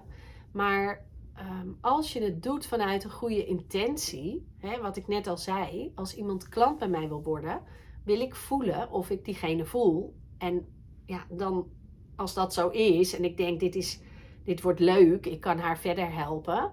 Maar 0.52 1.06
ehm, 1.34 1.68
als 1.80 2.12
je 2.12 2.22
het 2.22 2.42
doet 2.42 2.66
vanuit 2.66 3.04
een 3.04 3.10
goede 3.10 3.46
intentie, 3.46 4.46
hè, 4.58 4.80
wat 4.80 4.96
ik 4.96 5.06
net 5.06 5.26
al 5.26 5.36
zei, 5.36 5.92
als 5.94 6.14
iemand 6.14 6.48
klant 6.48 6.78
bij 6.78 6.88
mij 6.88 7.08
wil 7.08 7.22
worden, 7.22 7.62
wil 8.04 8.20
ik 8.20 8.34
voelen 8.34 8.90
of 8.90 9.10
ik 9.10 9.24
diegene 9.24 9.64
voel. 9.64 10.14
En 10.38 10.66
ja, 11.04 11.24
dan 11.30 11.68
als 12.16 12.34
dat 12.34 12.54
zo 12.54 12.68
is 12.68 13.14
en 13.14 13.24
ik 13.24 13.36
denk 13.36 13.60
dit, 13.60 13.74
is, 13.74 14.00
dit 14.44 14.62
wordt 14.62 14.80
leuk, 14.80 15.26
ik 15.26 15.40
kan 15.40 15.58
haar 15.58 15.78
verder 15.78 16.12
helpen 16.14 16.72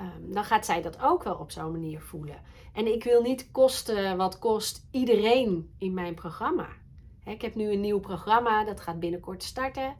Ehm, 0.00 0.32
dan 0.32 0.44
gaat 0.44 0.64
zij 0.66 0.82
dat 0.82 1.00
ook 1.00 1.22
wel 1.22 1.34
op 1.34 1.50
zo'n 1.50 1.72
manier 1.72 2.00
voelen. 2.00 2.42
En 2.72 2.92
ik 2.92 3.04
wil 3.04 3.22
niet 3.22 3.50
kosten 3.50 4.16
wat 4.16 4.38
kost 4.38 4.86
iedereen 4.90 5.74
in 5.78 5.94
mijn 5.94 6.14
programma. 6.14 6.68
ik 7.24 7.42
heb 7.42 7.54
nu 7.54 7.72
een 7.72 7.80
nieuw 7.80 8.00
programma, 8.00 8.64
dat 8.64 8.80
gaat 8.80 9.00
binnenkort 9.00 9.42
starten. 9.42 9.96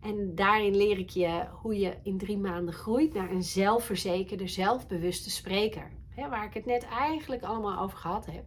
En 0.00 0.34
daarin 0.34 0.76
leer 0.76 0.98
ik 0.98 1.10
je 1.10 1.46
hoe 1.62 1.78
je 1.78 1.96
in 2.02 2.18
drie 2.18 2.38
maanden 2.38 2.74
groeit 2.74 3.14
naar 3.14 3.30
een 3.30 3.42
zelfverzekerde, 3.42 4.48
zelfbewuste 4.48 5.30
spreker. 5.30 5.90
waar 6.16 6.44
ik 6.44 6.54
het 6.54 6.66
net 6.66 6.84
eigenlijk 6.84 7.42
allemaal 7.42 7.82
over 7.82 7.98
gehad 7.98 8.26
heb. 8.26 8.44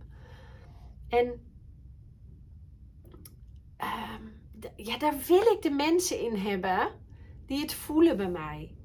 En 1.09 1.50
ehm, 3.81 4.23
ja, 4.75 4.97
daar 4.97 5.15
wil 5.27 5.41
ik 5.41 5.61
de 5.61 5.69
mensen 5.69 6.19
in 6.19 6.35
hebben 6.35 6.89
die 7.45 7.61
het 7.61 7.73
voelen 7.73 8.17
bij 8.17 8.29
mij. 8.29 8.75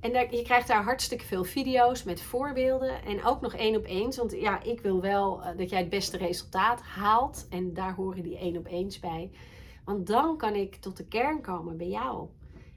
En 0.00 0.10
je 0.30 0.42
krijgt 0.42 0.68
daar 0.68 0.84
hartstikke 0.84 1.24
veel 1.24 1.44
video's 1.44 2.02
met 2.02 2.22
voorbeelden. 2.22 3.04
En 3.04 3.24
ook 3.24 3.40
nog 3.40 3.54
één 3.54 3.76
op 3.76 3.84
één. 3.84 4.16
Want 4.16 4.32
ja, 4.32 4.62
ik 4.62 4.80
wil 4.80 5.00
wel 5.00 5.42
eh, 5.42 5.56
dat 5.56 5.70
jij 5.70 5.78
het 5.78 5.88
beste 5.88 6.16
resultaat 6.16 6.80
haalt. 6.80 7.46
En 7.50 7.74
daar 7.74 7.94
horen 7.94 8.22
die 8.22 8.38
één 8.38 8.56
op 8.56 8.66
eens 8.66 9.00
bij. 9.00 9.30
Want 9.84 10.06
dan 10.06 10.36
kan 10.36 10.54
ik 10.54 10.76
tot 10.76 10.96
de 10.96 11.06
kern 11.06 11.40
komen 11.40 11.76
bij 11.76 11.88
jou. 11.88 12.28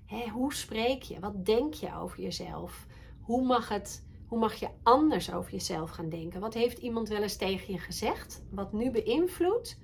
Hè, 0.05 0.27
hoe 0.29 0.53
spreek 0.53 1.01
je? 1.01 1.19
Wat 1.19 1.45
denk 1.45 1.73
je 1.73 1.95
over 1.95 2.21
jezelf? 2.21 2.85
Hoe 3.21 3.45
mag, 3.45 3.69
het, 3.69 4.05
hoe 4.27 4.39
mag 4.39 4.53
je 4.53 4.69
anders 4.83 5.33
over 5.33 5.51
jezelf 5.51 5.89
gaan 5.89 6.09
denken? 6.09 6.39
Wat 6.39 6.53
heeft 6.53 6.77
iemand 6.77 7.07
wel 7.07 7.21
eens 7.21 7.37
tegen 7.37 7.73
je 7.73 7.79
gezegd? 7.79 8.43
Wat 8.51 8.73
nu 8.73 8.91
beïnvloedt 8.91 9.77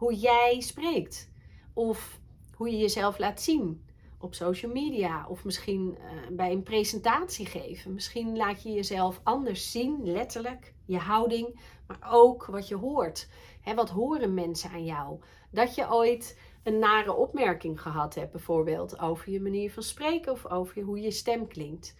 hoe 0.00 0.14
jij 0.14 0.60
spreekt. 0.60 1.30
Of 1.72 2.20
hoe 2.54 2.70
je 2.70 2.78
jezelf 2.78 3.18
laat 3.18 3.42
zien 3.42 3.84
op 4.18 4.34
social 4.34 4.72
media. 4.72 5.26
Of 5.28 5.44
misschien 5.44 5.96
uh, 5.98 6.36
bij 6.36 6.52
een 6.52 6.62
presentatie 6.62 7.46
geven. 7.46 7.94
Misschien 7.94 8.36
laat 8.36 8.62
je 8.62 8.72
jezelf 8.72 9.20
anders 9.22 9.70
zien, 9.70 10.00
letterlijk. 10.02 10.74
Je 10.84 10.98
houding, 10.98 11.60
maar 11.86 12.10
ook 12.10 12.46
wat 12.46 12.68
je 12.68 12.76
hoort. 12.76 13.28
Wat 13.74 13.90
horen 13.90 14.34
mensen 14.34 14.70
aan 14.70 14.84
jou? 14.84 15.20
Dat 15.50 15.74
je 15.74 15.92
ooit 15.92 16.38
een 16.62 16.78
nare 16.78 17.12
opmerking 17.12 17.80
gehad 17.80 18.14
hebt, 18.14 18.32
bijvoorbeeld 18.32 19.00
over 19.00 19.32
je 19.32 19.40
manier 19.40 19.72
van 19.72 19.82
spreken 19.82 20.32
of 20.32 20.46
over 20.46 20.82
hoe 20.82 21.00
je 21.00 21.10
stem 21.10 21.46
klinkt. 21.46 21.96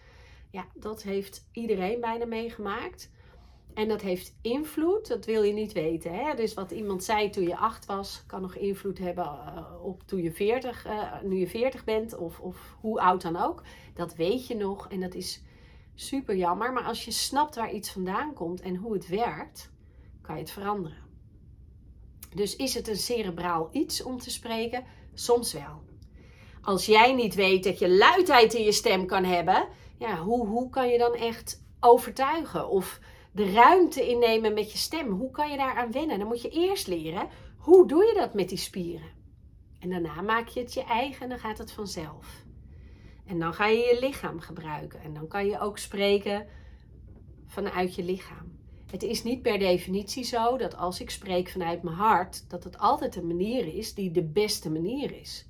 Ja, 0.49 0.65
dat 0.73 1.03
heeft 1.03 1.47
iedereen 1.51 1.99
bijna 1.99 2.25
meegemaakt. 2.25 3.11
En 3.73 3.87
dat 3.87 4.01
heeft 4.01 4.35
invloed, 4.41 5.07
dat 5.07 5.25
wil 5.25 5.43
je 5.43 5.53
niet 5.53 5.73
weten. 5.73 6.13
Hè? 6.13 6.35
Dus 6.35 6.53
wat 6.53 6.71
iemand 6.71 7.03
zei 7.03 7.29
toen 7.29 7.43
je 7.43 7.57
acht 7.57 7.85
was, 7.85 8.23
kan 8.27 8.41
nog 8.41 8.55
invloed 8.55 8.97
hebben 8.97 9.23
uh, 9.23 9.85
op 9.85 10.03
toen 10.05 10.21
je 10.21 10.31
40, 10.31 10.85
uh, 10.85 10.91
eh, 10.91 11.21
nu 11.23 11.35
je 11.35 11.47
40 11.47 11.83
bent 11.83 12.17
of, 12.17 12.39
of 12.39 12.75
hoe 12.79 13.01
oud 13.01 13.21
dan 13.21 13.35
ook. 13.35 13.63
Dat 13.93 14.15
weet 14.15 14.47
je 14.47 14.55
nog 14.55 14.89
en 14.89 14.99
dat 14.99 15.13
is 15.13 15.41
super 15.95 16.35
jammer. 16.35 16.73
Maar 16.73 16.83
als 16.83 17.05
je 17.05 17.11
snapt 17.11 17.55
waar 17.55 17.73
iets 17.73 17.91
vandaan 17.91 18.33
komt 18.33 18.61
en 18.61 18.75
hoe 18.75 18.93
het 18.93 19.07
werkt, 19.07 19.71
kan 20.21 20.35
je 20.35 20.41
het 20.41 20.51
veranderen. 20.51 20.97
Dus 22.35 22.55
is 22.55 22.73
het 22.73 22.87
een 22.87 22.97
cerebraal 22.97 23.69
iets 23.71 24.03
om 24.03 24.17
te 24.17 24.31
spreken? 24.31 24.83
Soms 25.13 25.53
wel. 25.53 25.81
Als 26.61 26.85
jij 26.85 27.13
niet 27.13 27.35
weet 27.35 27.63
dat 27.63 27.79
je 27.79 27.89
luidheid 27.89 28.53
in 28.53 28.63
je 28.63 28.71
stem 28.71 29.05
kan 29.05 29.23
hebben, 29.23 29.67
ja, 29.97 30.17
hoe, 30.17 30.47
hoe 30.47 30.69
kan 30.69 30.89
je 30.89 30.97
dan 30.97 31.13
echt 31.13 31.63
overtuigen? 31.79 32.69
Of 32.69 32.99
de 33.31 33.51
ruimte 33.51 34.07
innemen 34.09 34.53
met 34.53 34.71
je 34.71 34.77
stem. 34.77 35.09
Hoe 35.09 35.31
kan 35.31 35.51
je 35.51 35.57
daaraan 35.57 35.91
wennen? 35.91 36.19
Dan 36.19 36.27
moet 36.27 36.41
je 36.41 36.49
eerst 36.49 36.87
leren, 36.87 37.27
hoe 37.57 37.87
doe 37.87 38.05
je 38.05 38.13
dat 38.13 38.33
met 38.33 38.49
die 38.49 38.57
spieren? 38.57 39.19
En 39.79 39.89
daarna 39.89 40.21
maak 40.21 40.47
je 40.47 40.59
het 40.59 40.73
je 40.73 40.83
eigen 40.83 41.21
en 41.21 41.29
dan 41.29 41.39
gaat 41.39 41.57
het 41.57 41.71
vanzelf. 41.71 42.43
En 43.25 43.39
dan 43.39 43.53
ga 43.53 43.67
je 43.67 43.77
je 43.77 43.97
lichaam 43.99 44.39
gebruiken. 44.39 45.01
En 45.01 45.13
dan 45.13 45.27
kan 45.27 45.45
je 45.45 45.59
ook 45.59 45.77
spreken 45.77 46.47
vanuit 47.45 47.95
je 47.95 48.03
lichaam. 48.03 48.59
Het 48.91 49.03
is 49.03 49.23
niet 49.23 49.41
per 49.41 49.59
definitie 49.59 50.23
zo 50.23 50.57
dat 50.57 50.77
als 50.77 51.01
ik 51.01 51.09
spreek 51.09 51.49
vanuit 51.49 51.83
mijn 51.83 51.95
hart, 51.95 52.49
dat 52.49 52.63
het 52.63 52.77
altijd 52.77 53.15
een 53.15 53.27
manier 53.27 53.75
is 53.75 53.93
die 53.93 54.11
de 54.11 54.23
beste 54.23 54.71
manier 54.71 55.19
is. 55.19 55.49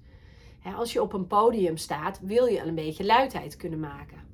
Als 0.75 0.93
je 0.93 1.01
op 1.01 1.13
een 1.13 1.27
podium 1.27 1.77
staat, 1.77 2.19
wil 2.19 2.45
je 2.45 2.59
een 2.59 2.75
beetje 2.75 3.05
luidheid 3.05 3.55
kunnen 3.55 3.79
maken. 3.79 4.30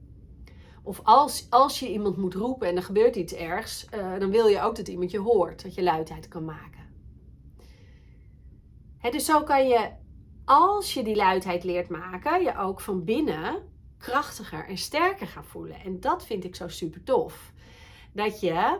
Of 0.88 1.00
als, 1.04 1.48
als 1.50 1.80
je 1.80 1.92
iemand 1.92 2.18
moet 2.18 2.34
roepen 2.34 2.68
en 2.68 2.76
er 2.76 2.84
gebeurt 2.84 3.16
iets 3.16 3.34
ergs, 3.34 3.86
uh, 3.96 4.20
dan 4.20 4.32
wil 4.32 4.48
je 4.48 4.62
ook 4.62 4.76
dat 4.76 4.88
iemand 4.88 5.12
je 5.12 5.20
hoort, 5.20 5.64
dat 5.64 5.76
je 5.76 5.84
luidheid 5.84 6.28
kan 6.28 6.46
maken. 6.46 6.86
dus 9.12 9.26
zo 9.26 9.44
kan 9.44 9.68
je, 9.68 9.90
als 10.46 10.94
je 10.94 11.04
die 11.04 11.16
luidheid 11.16 11.64
leert 11.64 11.90
maken, 11.90 12.44
je 12.44 12.58
ook 12.58 12.82
van 12.82 13.04
binnen 13.04 13.64
krachtiger 13.98 14.68
en 14.68 14.78
sterker 14.78 15.28
gaan 15.28 15.46
voelen. 15.46 15.80
En 15.80 16.00
dat 16.00 16.26
vind 16.26 16.44
ik 16.44 16.56
zo 16.56 16.68
super 16.68 17.04
tof. 17.04 17.52
Dat 18.14 18.40
je, 18.40 18.80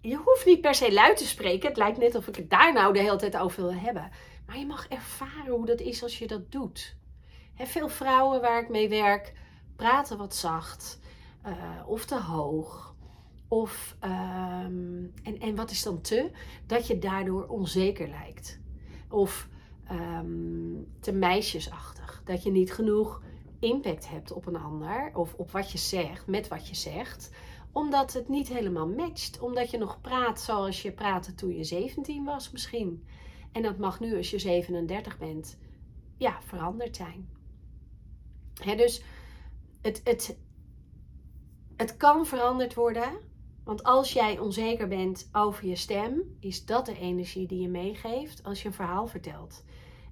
je 0.00 0.16
hoeft 0.16 0.46
niet 0.46 0.60
per 0.60 0.74
se 0.74 0.92
luid 0.92 1.16
te 1.16 1.26
spreken. 1.26 1.68
Het 1.68 1.76
lijkt 1.76 1.98
net 1.98 2.14
of 2.14 2.28
ik 2.28 2.36
het 2.36 2.50
daar 2.50 2.72
nou 2.72 2.92
de 2.92 3.00
hele 3.00 3.16
tijd 3.16 3.36
over 3.36 3.62
wil 3.62 3.74
hebben. 3.74 4.10
Maar 4.46 4.58
je 4.58 4.66
mag 4.66 4.88
ervaren 4.88 5.52
hoe 5.52 5.66
dat 5.66 5.80
is 5.80 6.02
als 6.02 6.18
je 6.18 6.26
dat 6.26 6.52
doet. 6.52 6.96
veel 7.56 7.88
vrouwen 7.88 8.40
waar 8.40 8.62
ik 8.62 8.68
mee 8.68 8.88
werk, 8.88 9.32
praten 9.82 10.18
wat 10.18 10.34
zacht 10.34 10.98
uh, 11.46 11.52
of 11.86 12.04
te 12.04 12.20
hoog. 12.20 12.94
Of, 13.48 13.96
um, 14.04 15.12
en, 15.22 15.38
en 15.40 15.54
wat 15.54 15.70
is 15.70 15.82
dan 15.82 16.00
te? 16.00 16.30
Dat 16.66 16.86
je 16.86 16.98
daardoor 16.98 17.46
onzeker 17.46 18.08
lijkt. 18.08 18.60
Of 19.08 19.48
um, 19.90 20.86
te 21.00 21.12
meisjesachtig. 21.12 22.22
Dat 22.24 22.42
je 22.42 22.50
niet 22.50 22.72
genoeg 22.72 23.22
impact 23.58 24.08
hebt 24.08 24.32
op 24.32 24.46
een 24.46 24.56
ander. 24.56 25.10
Of 25.14 25.34
op 25.34 25.50
wat 25.50 25.72
je 25.72 25.78
zegt, 25.78 26.26
met 26.26 26.48
wat 26.48 26.68
je 26.68 26.74
zegt. 26.74 27.30
Omdat 27.72 28.12
het 28.12 28.28
niet 28.28 28.48
helemaal 28.48 28.88
matcht. 28.88 29.40
Omdat 29.40 29.70
je 29.70 29.78
nog 29.78 30.00
praat 30.00 30.40
zoals 30.40 30.82
je 30.82 30.92
praatte 30.92 31.34
toen 31.34 31.56
je 31.56 31.64
17 31.64 32.24
was 32.24 32.50
misschien. 32.50 33.06
En 33.52 33.62
dat 33.62 33.78
mag 33.78 34.00
nu 34.00 34.16
als 34.16 34.30
je 34.30 34.38
37 34.38 35.18
bent, 35.18 35.58
ja, 36.16 36.38
veranderd 36.42 36.96
zijn. 36.96 37.28
Dus 38.76 39.02
het, 39.82 40.00
het, 40.04 40.38
het 41.76 41.96
kan 41.96 42.26
veranderd 42.26 42.74
worden. 42.74 43.30
Want 43.64 43.82
als 43.82 44.12
jij 44.12 44.38
onzeker 44.38 44.88
bent 44.88 45.28
over 45.32 45.66
je 45.66 45.76
stem, 45.76 46.36
is 46.40 46.64
dat 46.64 46.86
de 46.86 46.98
energie 46.98 47.46
die 47.46 47.60
je 47.60 47.68
meegeeft 47.68 48.44
als 48.44 48.62
je 48.62 48.68
een 48.68 48.74
verhaal 48.74 49.06
vertelt. 49.06 49.64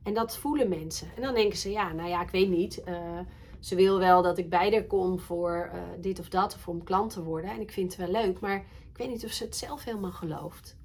En 0.03 0.15
dat 0.15 0.37
voelen 0.37 0.69
mensen. 0.69 1.09
En 1.17 1.23
dan 1.23 1.35
denken 1.35 1.59
ze, 1.59 1.71
ja, 1.71 1.93
nou 1.93 2.09
ja, 2.09 2.23
ik 2.23 2.31
weet 2.31 2.49
niet. 2.49 2.83
Uh, 2.89 3.19
ze 3.61 3.75
wil 3.75 3.99
wel 3.99 4.23
dat 4.23 4.39
ik 4.39 4.51
bij 4.51 4.71
haar 4.71 4.85
kom 4.85 5.19
voor 5.19 5.71
uh, 5.75 5.83
dit 6.01 6.19
of 6.19 6.29
dat, 6.29 6.55
of 6.55 6.69
om 6.69 6.85
klant 6.85 7.13
te 7.13 7.23
worden. 7.23 7.51
En 7.51 7.61
ik 7.61 7.73
vind 7.73 7.97
het 7.97 8.11
wel 8.11 8.23
leuk, 8.23 8.41
maar 8.41 8.57
ik 8.91 8.97
weet 8.97 9.09
niet 9.09 9.25
of 9.25 9.31
ze 9.31 9.45
het 9.45 9.57
zelf 9.57 9.85
helemaal 9.85 10.13
gelooft. 10.13 10.77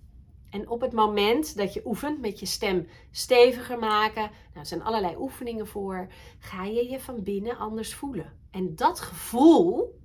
En 0.56 0.70
op 0.70 0.82
het 0.82 0.94
moment 0.94 1.58
dat 1.58 1.74
je 1.74 1.82
oefent 1.86 2.22
met 2.22 2.40
je 2.40 2.46
stem 2.46 2.88
steviger 3.12 3.80
maken, 3.80 4.22
nou, 4.22 4.32
er 4.54 4.66
zijn 4.66 4.84
allerlei 4.84 5.16
oefeningen 5.18 5.68
voor, 5.68 6.08
ga 6.40 6.64
je 6.64 6.90
je 6.90 7.00
van 7.00 7.24
binnen 7.24 7.58
anders 7.58 7.94
voelen. 7.94 8.34
En 8.52 8.76
dat 8.76 9.00
gevoel, 9.00 10.00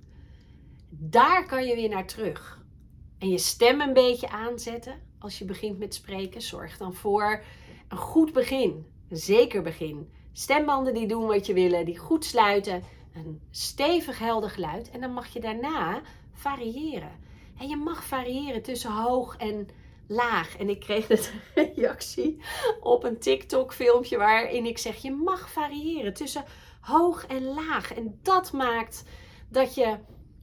daar 0.89 1.45
kan 1.45 1.65
je 1.65 1.75
weer 1.75 1.89
naar 1.89 2.07
terug. 2.07 2.63
En 3.17 3.29
je 3.29 3.37
stem 3.37 3.81
een 3.81 3.93
beetje 3.93 4.29
aanzetten 4.29 4.99
als 5.19 5.39
je 5.39 5.45
begint 5.45 5.79
met 5.79 5.93
spreken. 5.93 6.41
Zorg 6.41 6.77
dan 6.77 6.93
voor 6.93 7.43
een 7.87 7.97
goed 7.97 8.33
begin, 8.33 8.85
een 9.09 9.17
zeker 9.17 9.61
begin. 9.61 10.11
Stembanden 10.31 10.93
die 10.93 11.07
doen 11.07 11.25
wat 11.25 11.45
je 11.45 11.53
willen, 11.53 11.85
die 11.85 11.97
goed 11.97 12.25
sluiten. 12.25 12.83
Een 13.13 13.41
stevig 13.51 14.19
helder 14.19 14.49
geluid. 14.49 14.89
En 14.89 15.01
dan 15.01 15.13
mag 15.13 15.27
je 15.27 15.39
daarna 15.39 16.01
variëren. 16.33 17.19
En 17.57 17.67
je 17.67 17.77
mag 17.77 18.03
variëren 18.05 18.61
tussen 18.61 18.91
hoog 18.91 19.37
en 19.37 19.67
laag. 20.11 20.57
En 20.57 20.69
ik 20.69 20.79
kreeg 20.79 21.09
een 21.09 21.19
reactie 21.75 22.41
op 22.79 23.03
een 23.03 23.19
TikTok 23.19 23.73
filmpje 23.73 24.17
waarin 24.17 24.65
ik 24.65 24.77
zeg 24.77 24.95
je 24.95 25.11
mag 25.11 25.51
variëren 25.51 26.13
tussen 26.13 26.43
hoog 26.81 27.25
en 27.25 27.43
laag. 27.43 27.93
En 27.93 28.19
dat 28.21 28.51
maakt 28.51 29.03
dat 29.49 29.75
je 29.75 29.97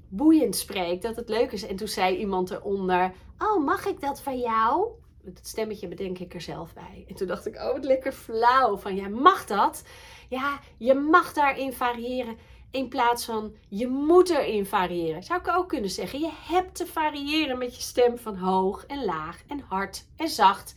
boeiend 0.08 0.56
spreekt, 0.56 1.02
dat 1.02 1.16
het 1.16 1.28
leuk 1.28 1.52
is. 1.52 1.66
En 1.66 1.76
toen 1.76 1.88
zei 1.88 2.16
iemand 2.16 2.50
eronder, 2.50 3.12
oh 3.38 3.64
mag 3.64 3.86
ik 3.86 4.00
dat 4.00 4.20
van 4.20 4.38
jou? 4.38 4.88
Het 5.24 5.46
stemmetje 5.46 5.88
bedenk 5.88 6.18
ik 6.18 6.34
er 6.34 6.40
zelf 6.40 6.74
bij. 6.74 7.04
En 7.08 7.14
toen 7.14 7.26
dacht 7.26 7.46
ik, 7.46 7.56
oh 7.56 7.72
wat 7.72 7.84
lekker 7.84 8.12
flauw. 8.12 8.76
Van 8.76 8.96
ja, 8.96 9.08
mag 9.08 9.46
dat? 9.46 9.82
Ja, 10.28 10.60
je 10.76 10.94
mag 10.94 11.32
daarin 11.32 11.72
variëren. 11.72 12.36
In 12.70 12.88
plaats 12.88 13.24
van 13.24 13.54
je 13.68 13.86
moet 13.86 14.30
erin 14.30 14.66
variëren. 14.66 15.22
Zou 15.22 15.40
ik 15.40 15.48
ook 15.48 15.68
kunnen 15.68 15.90
zeggen. 15.90 16.20
Je 16.20 16.32
hebt 16.32 16.74
te 16.74 16.86
variëren 16.86 17.58
met 17.58 17.76
je 17.76 17.82
stem 17.82 18.18
van 18.18 18.36
hoog 18.36 18.86
en 18.86 19.04
laag 19.04 19.42
en 19.46 19.60
hard 19.60 20.06
en 20.16 20.28
zacht. 20.28 20.74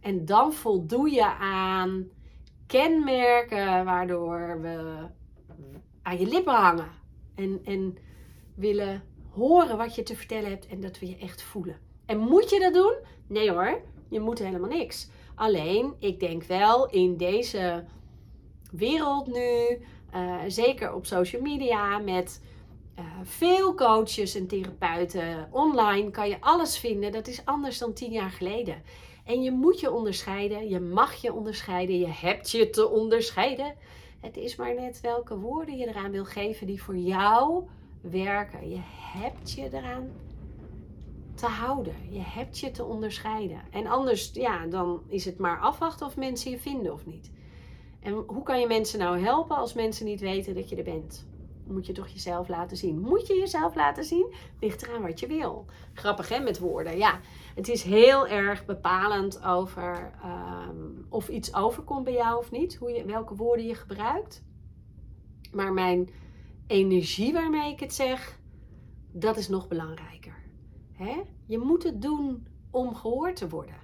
En 0.00 0.24
dan 0.24 0.52
voldoe 0.52 1.10
je 1.10 1.26
aan 1.34 2.08
kenmerken 2.66 3.84
waardoor 3.84 4.60
we 4.60 5.06
aan 6.02 6.18
je 6.18 6.26
lippen 6.26 6.54
hangen. 6.54 6.90
En, 7.34 7.60
en 7.64 7.98
willen 8.54 9.02
horen 9.30 9.76
wat 9.76 9.94
je 9.94 10.02
te 10.02 10.16
vertellen 10.16 10.50
hebt 10.50 10.66
en 10.66 10.80
dat 10.80 10.98
we 10.98 11.08
je 11.08 11.16
echt 11.16 11.42
voelen. 11.42 11.78
En 12.06 12.18
moet 12.18 12.50
je 12.50 12.60
dat 12.60 12.74
doen? 12.74 12.94
Nee 13.26 13.50
hoor, 13.50 13.80
je 14.08 14.20
moet 14.20 14.38
helemaal 14.38 14.68
niks. 14.68 15.08
Alleen, 15.34 15.94
ik 15.98 16.20
denk 16.20 16.42
wel 16.42 16.90
in 16.90 17.16
deze 17.16 17.84
wereld 18.72 19.26
nu, 19.26 19.80
uh, 20.16 20.34
zeker 20.46 20.94
op 20.94 21.06
social 21.06 21.42
media, 21.42 21.98
met 21.98 22.42
uh, 22.98 23.04
veel 23.22 23.74
coaches 23.74 24.34
en 24.34 24.46
therapeuten 24.46 25.48
online, 25.50 26.10
kan 26.10 26.28
je 26.28 26.40
alles 26.40 26.78
vinden. 26.78 27.12
Dat 27.12 27.26
is 27.26 27.44
anders 27.44 27.78
dan 27.78 27.92
tien 27.92 28.12
jaar 28.12 28.30
geleden. 28.30 28.82
En 29.24 29.42
je 29.42 29.50
moet 29.50 29.80
je 29.80 29.92
onderscheiden, 29.92 30.68
je 30.68 30.80
mag 30.80 31.14
je 31.14 31.32
onderscheiden, 31.32 31.98
je 31.98 32.08
hebt 32.08 32.50
je 32.50 32.70
te 32.70 32.88
onderscheiden. 32.88 33.74
Het 34.20 34.36
is 34.36 34.56
maar 34.56 34.74
net 34.74 35.00
welke 35.00 35.38
woorden 35.38 35.76
je 35.76 35.86
eraan 35.86 36.10
wil 36.10 36.24
geven 36.24 36.66
die 36.66 36.82
voor 36.82 36.96
jou 36.96 37.64
werken. 38.00 38.70
Je 38.70 38.80
hebt 39.12 39.52
je 39.52 39.68
eraan 39.72 40.10
te 41.34 41.46
houden. 41.46 41.94
Je 42.10 42.22
hebt 42.22 42.58
je 42.58 42.70
te 42.70 42.84
onderscheiden. 42.84 43.60
En 43.70 43.86
anders, 43.86 44.30
ja, 44.32 44.66
dan 44.66 45.02
is 45.08 45.24
het 45.24 45.38
maar 45.38 45.60
afwachten 45.60 46.06
of 46.06 46.16
mensen 46.16 46.50
je 46.50 46.58
vinden 46.58 46.92
of 46.92 47.06
niet. 47.06 47.30
En 48.06 48.12
hoe 48.26 48.42
kan 48.42 48.60
je 48.60 48.66
mensen 48.66 48.98
nou 48.98 49.18
helpen 49.18 49.56
als 49.56 49.74
mensen 49.74 50.06
niet 50.06 50.20
weten 50.20 50.54
dat 50.54 50.68
je 50.68 50.76
er 50.76 50.84
bent? 50.84 51.26
moet 51.66 51.86
je 51.86 51.92
toch 51.92 52.08
jezelf 52.08 52.48
laten 52.48 52.76
zien. 52.76 53.00
Moet 53.00 53.26
je 53.26 53.34
jezelf 53.34 53.74
laten 53.74 54.04
zien? 54.04 54.34
Ligt 54.60 54.82
eraan 54.82 55.02
wat 55.02 55.20
je 55.20 55.26
wil. 55.26 55.64
Grappig 55.92 56.28
hè, 56.28 56.40
met 56.40 56.58
woorden. 56.58 56.96
Ja, 56.96 57.20
het 57.54 57.68
is 57.68 57.82
heel 57.82 58.26
erg 58.26 58.64
bepalend 58.64 59.44
over 59.44 60.12
ehm, 60.22 60.76
of 61.08 61.28
iets 61.28 61.54
overkomt 61.54 62.04
bij 62.04 62.12
jou 62.12 62.38
of 62.38 62.50
niet. 62.50 62.76
Hoe 62.76 62.90
je, 62.90 63.04
welke 63.04 63.34
woorden 63.34 63.66
je 63.66 63.74
gebruikt. 63.74 64.44
Maar 65.52 65.72
mijn 65.72 66.10
energie 66.66 67.32
waarmee 67.32 67.72
ik 67.72 67.80
het 67.80 67.94
zeg, 67.94 68.40
dat 69.12 69.36
is 69.36 69.48
nog 69.48 69.68
belangrijker. 69.68 70.42
Hè? 70.92 71.22
Je 71.46 71.58
moet 71.58 71.82
het 71.82 72.02
doen 72.02 72.46
om 72.70 72.94
gehoord 72.94 73.36
te 73.36 73.48
worden. 73.48 73.80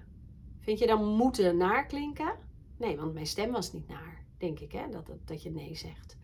Vind 0.61 0.79
je 0.79 0.87
dan 0.87 1.05
moeten 1.05 1.57
naar 1.57 1.87
klinken? 1.87 2.51
Nee, 2.83 2.97
want 2.97 3.13
mijn 3.13 3.27
stem 3.27 3.53
was 3.53 3.73
niet 3.73 3.89
naar, 3.89 4.25
denk 4.39 4.59
ik, 4.59 4.73
hè, 4.73 4.89
dat, 4.89 5.11
dat 5.25 5.43
je 5.43 5.51
nee 5.51 5.75
zegt. 5.75 6.17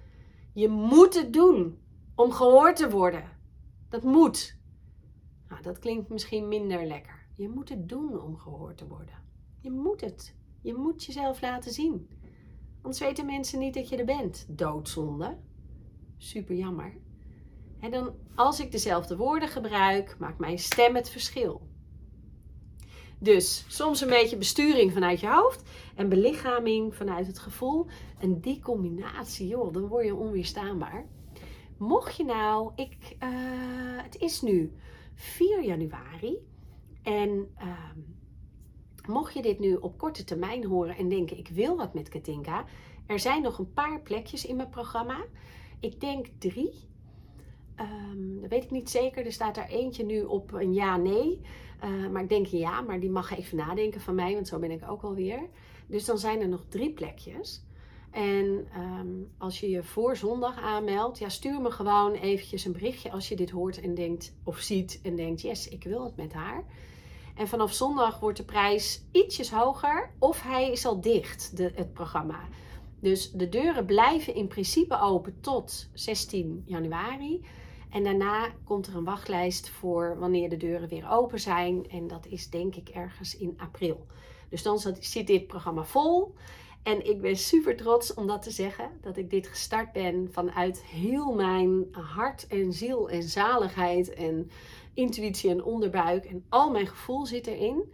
Je 0.52 0.68
moet 0.68 1.14
het 1.14 1.32
doen 1.32 1.78
om 2.14 2.32
gehoord 2.32 2.76
te 2.76 2.90
worden. 2.90 3.24
Dat 3.88 4.02
moet. 4.02 4.58
Nou, 5.48 5.62
dat 5.62 5.78
klinkt 5.78 6.08
misschien 6.08 6.48
minder 6.48 6.86
lekker. 6.86 7.26
Je 7.34 7.48
moet 7.48 7.68
het 7.68 7.88
doen 7.88 8.20
om 8.20 8.36
gehoord 8.36 8.76
te 8.76 8.86
worden. 8.86 9.14
Je 9.60 9.70
moet 9.70 10.00
het. 10.00 10.34
Je 10.62 10.74
moet 10.74 11.04
jezelf 11.04 11.40
laten 11.40 11.72
zien. 11.72 12.08
Anders 12.82 13.00
weten 13.00 13.26
mensen 13.26 13.58
niet 13.58 13.74
dat 13.74 13.88
je 13.88 13.96
er 13.96 14.04
bent. 14.04 14.46
Doodzonde. 14.48 15.38
Super 16.16 16.54
jammer. 16.54 16.96
En 17.80 17.90
dan, 17.90 18.14
als 18.34 18.60
ik 18.60 18.72
dezelfde 18.72 19.16
woorden 19.16 19.48
gebruik, 19.48 20.16
maakt 20.18 20.38
mijn 20.38 20.58
stem 20.58 20.94
het 20.94 21.10
verschil. 21.10 21.67
Dus 23.18 23.64
soms 23.68 24.00
een 24.00 24.08
beetje 24.08 24.36
besturing 24.36 24.92
vanuit 24.92 25.20
je 25.20 25.28
hoofd 25.28 25.62
en 25.94 26.08
belichaming 26.08 26.94
vanuit 26.94 27.26
het 27.26 27.38
gevoel. 27.38 27.86
En 28.18 28.40
die 28.40 28.60
combinatie, 28.60 29.48
joh, 29.48 29.72
dan 29.72 29.86
word 29.86 30.04
je 30.04 30.14
onweerstaanbaar. 30.14 31.06
Mocht 31.76 32.16
je 32.16 32.24
nou, 32.24 32.72
ik, 32.76 32.96
uh, 33.22 33.28
het 34.02 34.16
is 34.16 34.40
nu 34.40 34.72
4 35.14 35.64
januari 35.64 36.38
en 37.02 37.54
uh, 37.62 37.90
mocht 39.06 39.34
je 39.34 39.42
dit 39.42 39.58
nu 39.58 39.74
op 39.74 39.98
korte 39.98 40.24
termijn 40.24 40.64
horen 40.64 40.96
en 40.96 41.08
denken 41.08 41.38
ik 41.38 41.48
wil 41.48 41.76
wat 41.76 41.94
met 41.94 42.08
Katinka, 42.08 42.64
er 43.06 43.18
zijn 43.18 43.42
nog 43.42 43.58
een 43.58 43.72
paar 43.72 44.00
plekjes 44.00 44.46
in 44.46 44.56
mijn 44.56 44.68
programma. 44.68 45.24
Ik 45.80 46.00
denk 46.00 46.26
drie. 46.38 46.86
Um, 47.80 48.40
dat 48.40 48.50
weet 48.50 48.64
ik 48.64 48.70
niet 48.70 48.90
zeker. 48.90 49.26
Er 49.26 49.32
staat 49.32 49.56
er 49.56 49.68
eentje 49.68 50.04
nu 50.04 50.22
op 50.22 50.52
een 50.52 50.74
ja-nee. 50.74 51.40
Uh, 51.84 52.08
maar 52.08 52.22
ik 52.22 52.28
denk 52.28 52.46
ja, 52.46 52.80
maar 52.80 53.00
die 53.00 53.10
mag 53.10 53.38
even 53.38 53.56
nadenken 53.56 54.00
van 54.00 54.14
mij, 54.14 54.34
want 54.34 54.48
zo 54.48 54.58
ben 54.58 54.70
ik 54.70 54.90
ook 54.90 55.02
alweer. 55.02 55.48
Dus 55.86 56.04
dan 56.04 56.18
zijn 56.18 56.40
er 56.40 56.48
nog 56.48 56.64
drie 56.68 56.92
plekjes. 56.92 57.66
En 58.10 58.68
um, 58.76 59.30
als 59.38 59.60
je 59.60 59.70
je 59.70 59.82
voor 59.82 60.16
zondag 60.16 60.60
aanmeldt, 60.60 61.18
ja, 61.18 61.28
stuur 61.28 61.60
me 61.60 61.70
gewoon 61.70 62.12
eventjes 62.12 62.64
een 62.64 62.72
berichtje 62.72 63.10
als 63.10 63.28
je 63.28 63.36
dit 63.36 63.50
hoort 63.50 63.80
en 63.80 63.94
denkt, 63.94 64.34
of 64.44 64.58
ziet 64.58 65.00
en 65.02 65.16
denkt, 65.16 65.40
yes, 65.40 65.68
ik 65.68 65.84
wil 65.84 66.04
het 66.04 66.16
met 66.16 66.32
haar. 66.32 66.64
En 67.34 67.48
vanaf 67.48 67.72
zondag 67.72 68.20
wordt 68.20 68.36
de 68.36 68.44
prijs 68.44 69.04
ietsjes 69.12 69.50
hoger 69.50 70.10
of 70.18 70.42
hij 70.42 70.70
is 70.70 70.86
al 70.86 71.00
dicht, 71.00 71.56
de, 71.56 71.70
het 71.74 71.92
programma. 71.92 72.40
Dus 73.00 73.30
de 73.30 73.48
deuren 73.48 73.86
blijven 73.86 74.34
in 74.34 74.48
principe 74.48 75.00
open 75.00 75.40
tot 75.40 75.88
16 75.94 76.62
januari. 76.66 77.44
En 77.90 78.04
daarna 78.04 78.48
komt 78.64 78.86
er 78.86 78.96
een 78.96 79.04
wachtlijst 79.04 79.68
voor 79.68 80.18
wanneer 80.18 80.48
de 80.48 80.56
deuren 80.56 80.88
weer 80.88 81.10
open 81.10 81.40
zijn. 81.40 81.90
En 81.90 82.06
dat 82.06 82.26
is 82.26 82.50
denk 82.50 82.74
ik 82.74 82.88
ergens 82.88 83.36
in 83.36 83.54
april. 83.56 84.06
Dus 84.48 84.62
dan 84.62 84.78
zit 84.98 85.26
dit 85.26 85.46
programma 85.46 85.84
vol. 85.84 86.34
En 86.82 87.06
ik 87.06 87.20
ben 87.20 87.36
super 87.36 87.76
trots 87.76 88.14
om 88.14 88.26
dat 88.26 88.42
te 88.42 88.50
zeggen. 88.50 88.90
Dat 89.00 89.16
ik 89.16 89.30
dit 89.30 89.46
gestart 89.46 89.92
ben 89.92 90.28
vanuit 90.32 90.82
heel 90.82 91.34
mijn 91.34 91.86
hart 91.90 92.46
en 92.46 92.72
ziel 92.72 93.10
en 93.10 93.22
zaligheid 93.22 94.14
en 94.14 94.50
intuïtie 94.94 95.50
en 95.50 95.64
onderbuik. 95.64 96.24
En 96.24 96.44
al 96.48 96.70
mijn 96.70 96.86
gevoel 96.86 97.26
zit 97.26 97.46
erin. 97.46 97.92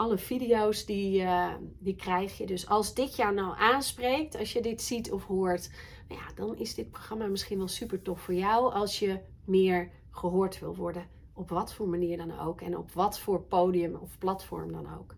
Alle 0.00 0.18
video's 0.18 0.84
die, 0.84 1.20
uh, 1.20 1.54
die 1.78 1.96
krijg 1.96 2.38
je. 2.38 2.46
Dus 2.46 2.68
als 2.68 2.94
dit 2.94 3.16
jou 3.16 3.34
nou 3.34 3.58
aanspreekt, 3.58 4.38
als 4.38 4.52
je 4.52 4.62
dit 4.62 4.82
ziet 4.82 5.12
of 5.12 5.26
hoort, 5.26 5.70
nou 6.08 6.20
ja, 6.20 6.26
dan 6.34 6.56
is 6.56 6.74
dit 6.74 6.90
programma 6.90 7.26
misschien 7.26 7.58
wel 7.58 7.68
super 7.68 8.02
tof 8.02 8.20
voor 8.20 8.34
jou. 8.34 8.72
Als 8.72 8.98
je 8.98 9.20
meer 9.44 9.90
gehoord 10.10 10.58
wil 10.58 10.76
worden. 10.76 11.06
Op 11.32 11.48
wat 11.48 11.74
voor 11.74 11.88
manier 11.88 12.16
dan 12.16 12.38
ook. 12.38 12.60
En 12.60 12.76
op 12.76 12.92
wat 12.92 13.18
voor 13.18 13.42
podium 13.42 13.94
of 13.94 14.18
platform 14.18 14.72
dan 14.72 14.98
ook. 14.98 15.14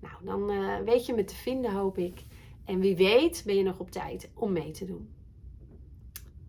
Nou, 0.00 0.24
dan 0.24 0.50
uh, 0.50 0.78
weet 0.78 1.06
je 1.06 1.14
me 1.14 1.24
te 1.24 1.34
vinden, 1.34 1.72
hoop 1.72 1.98
ik. 1.98 2.24
En 2.64 2.80
wie 2.80 2.96
weet 2.96 3.42
ben 3.46 3.56
je 3.56 3.62
nog 3.62 3.78
op 3.78 3.90
tijd 3.90 4.30
om 4.34 4.52
mee 4.52 4.70
te 4.70 4.84
doen. 4.84 5.14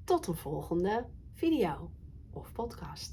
Tot 0.04 0.28
een 0.28 0.36
volgende 0.36 1.06
video 1.34 1.90
of 2.34 2.52
podcast. 2.52 3.12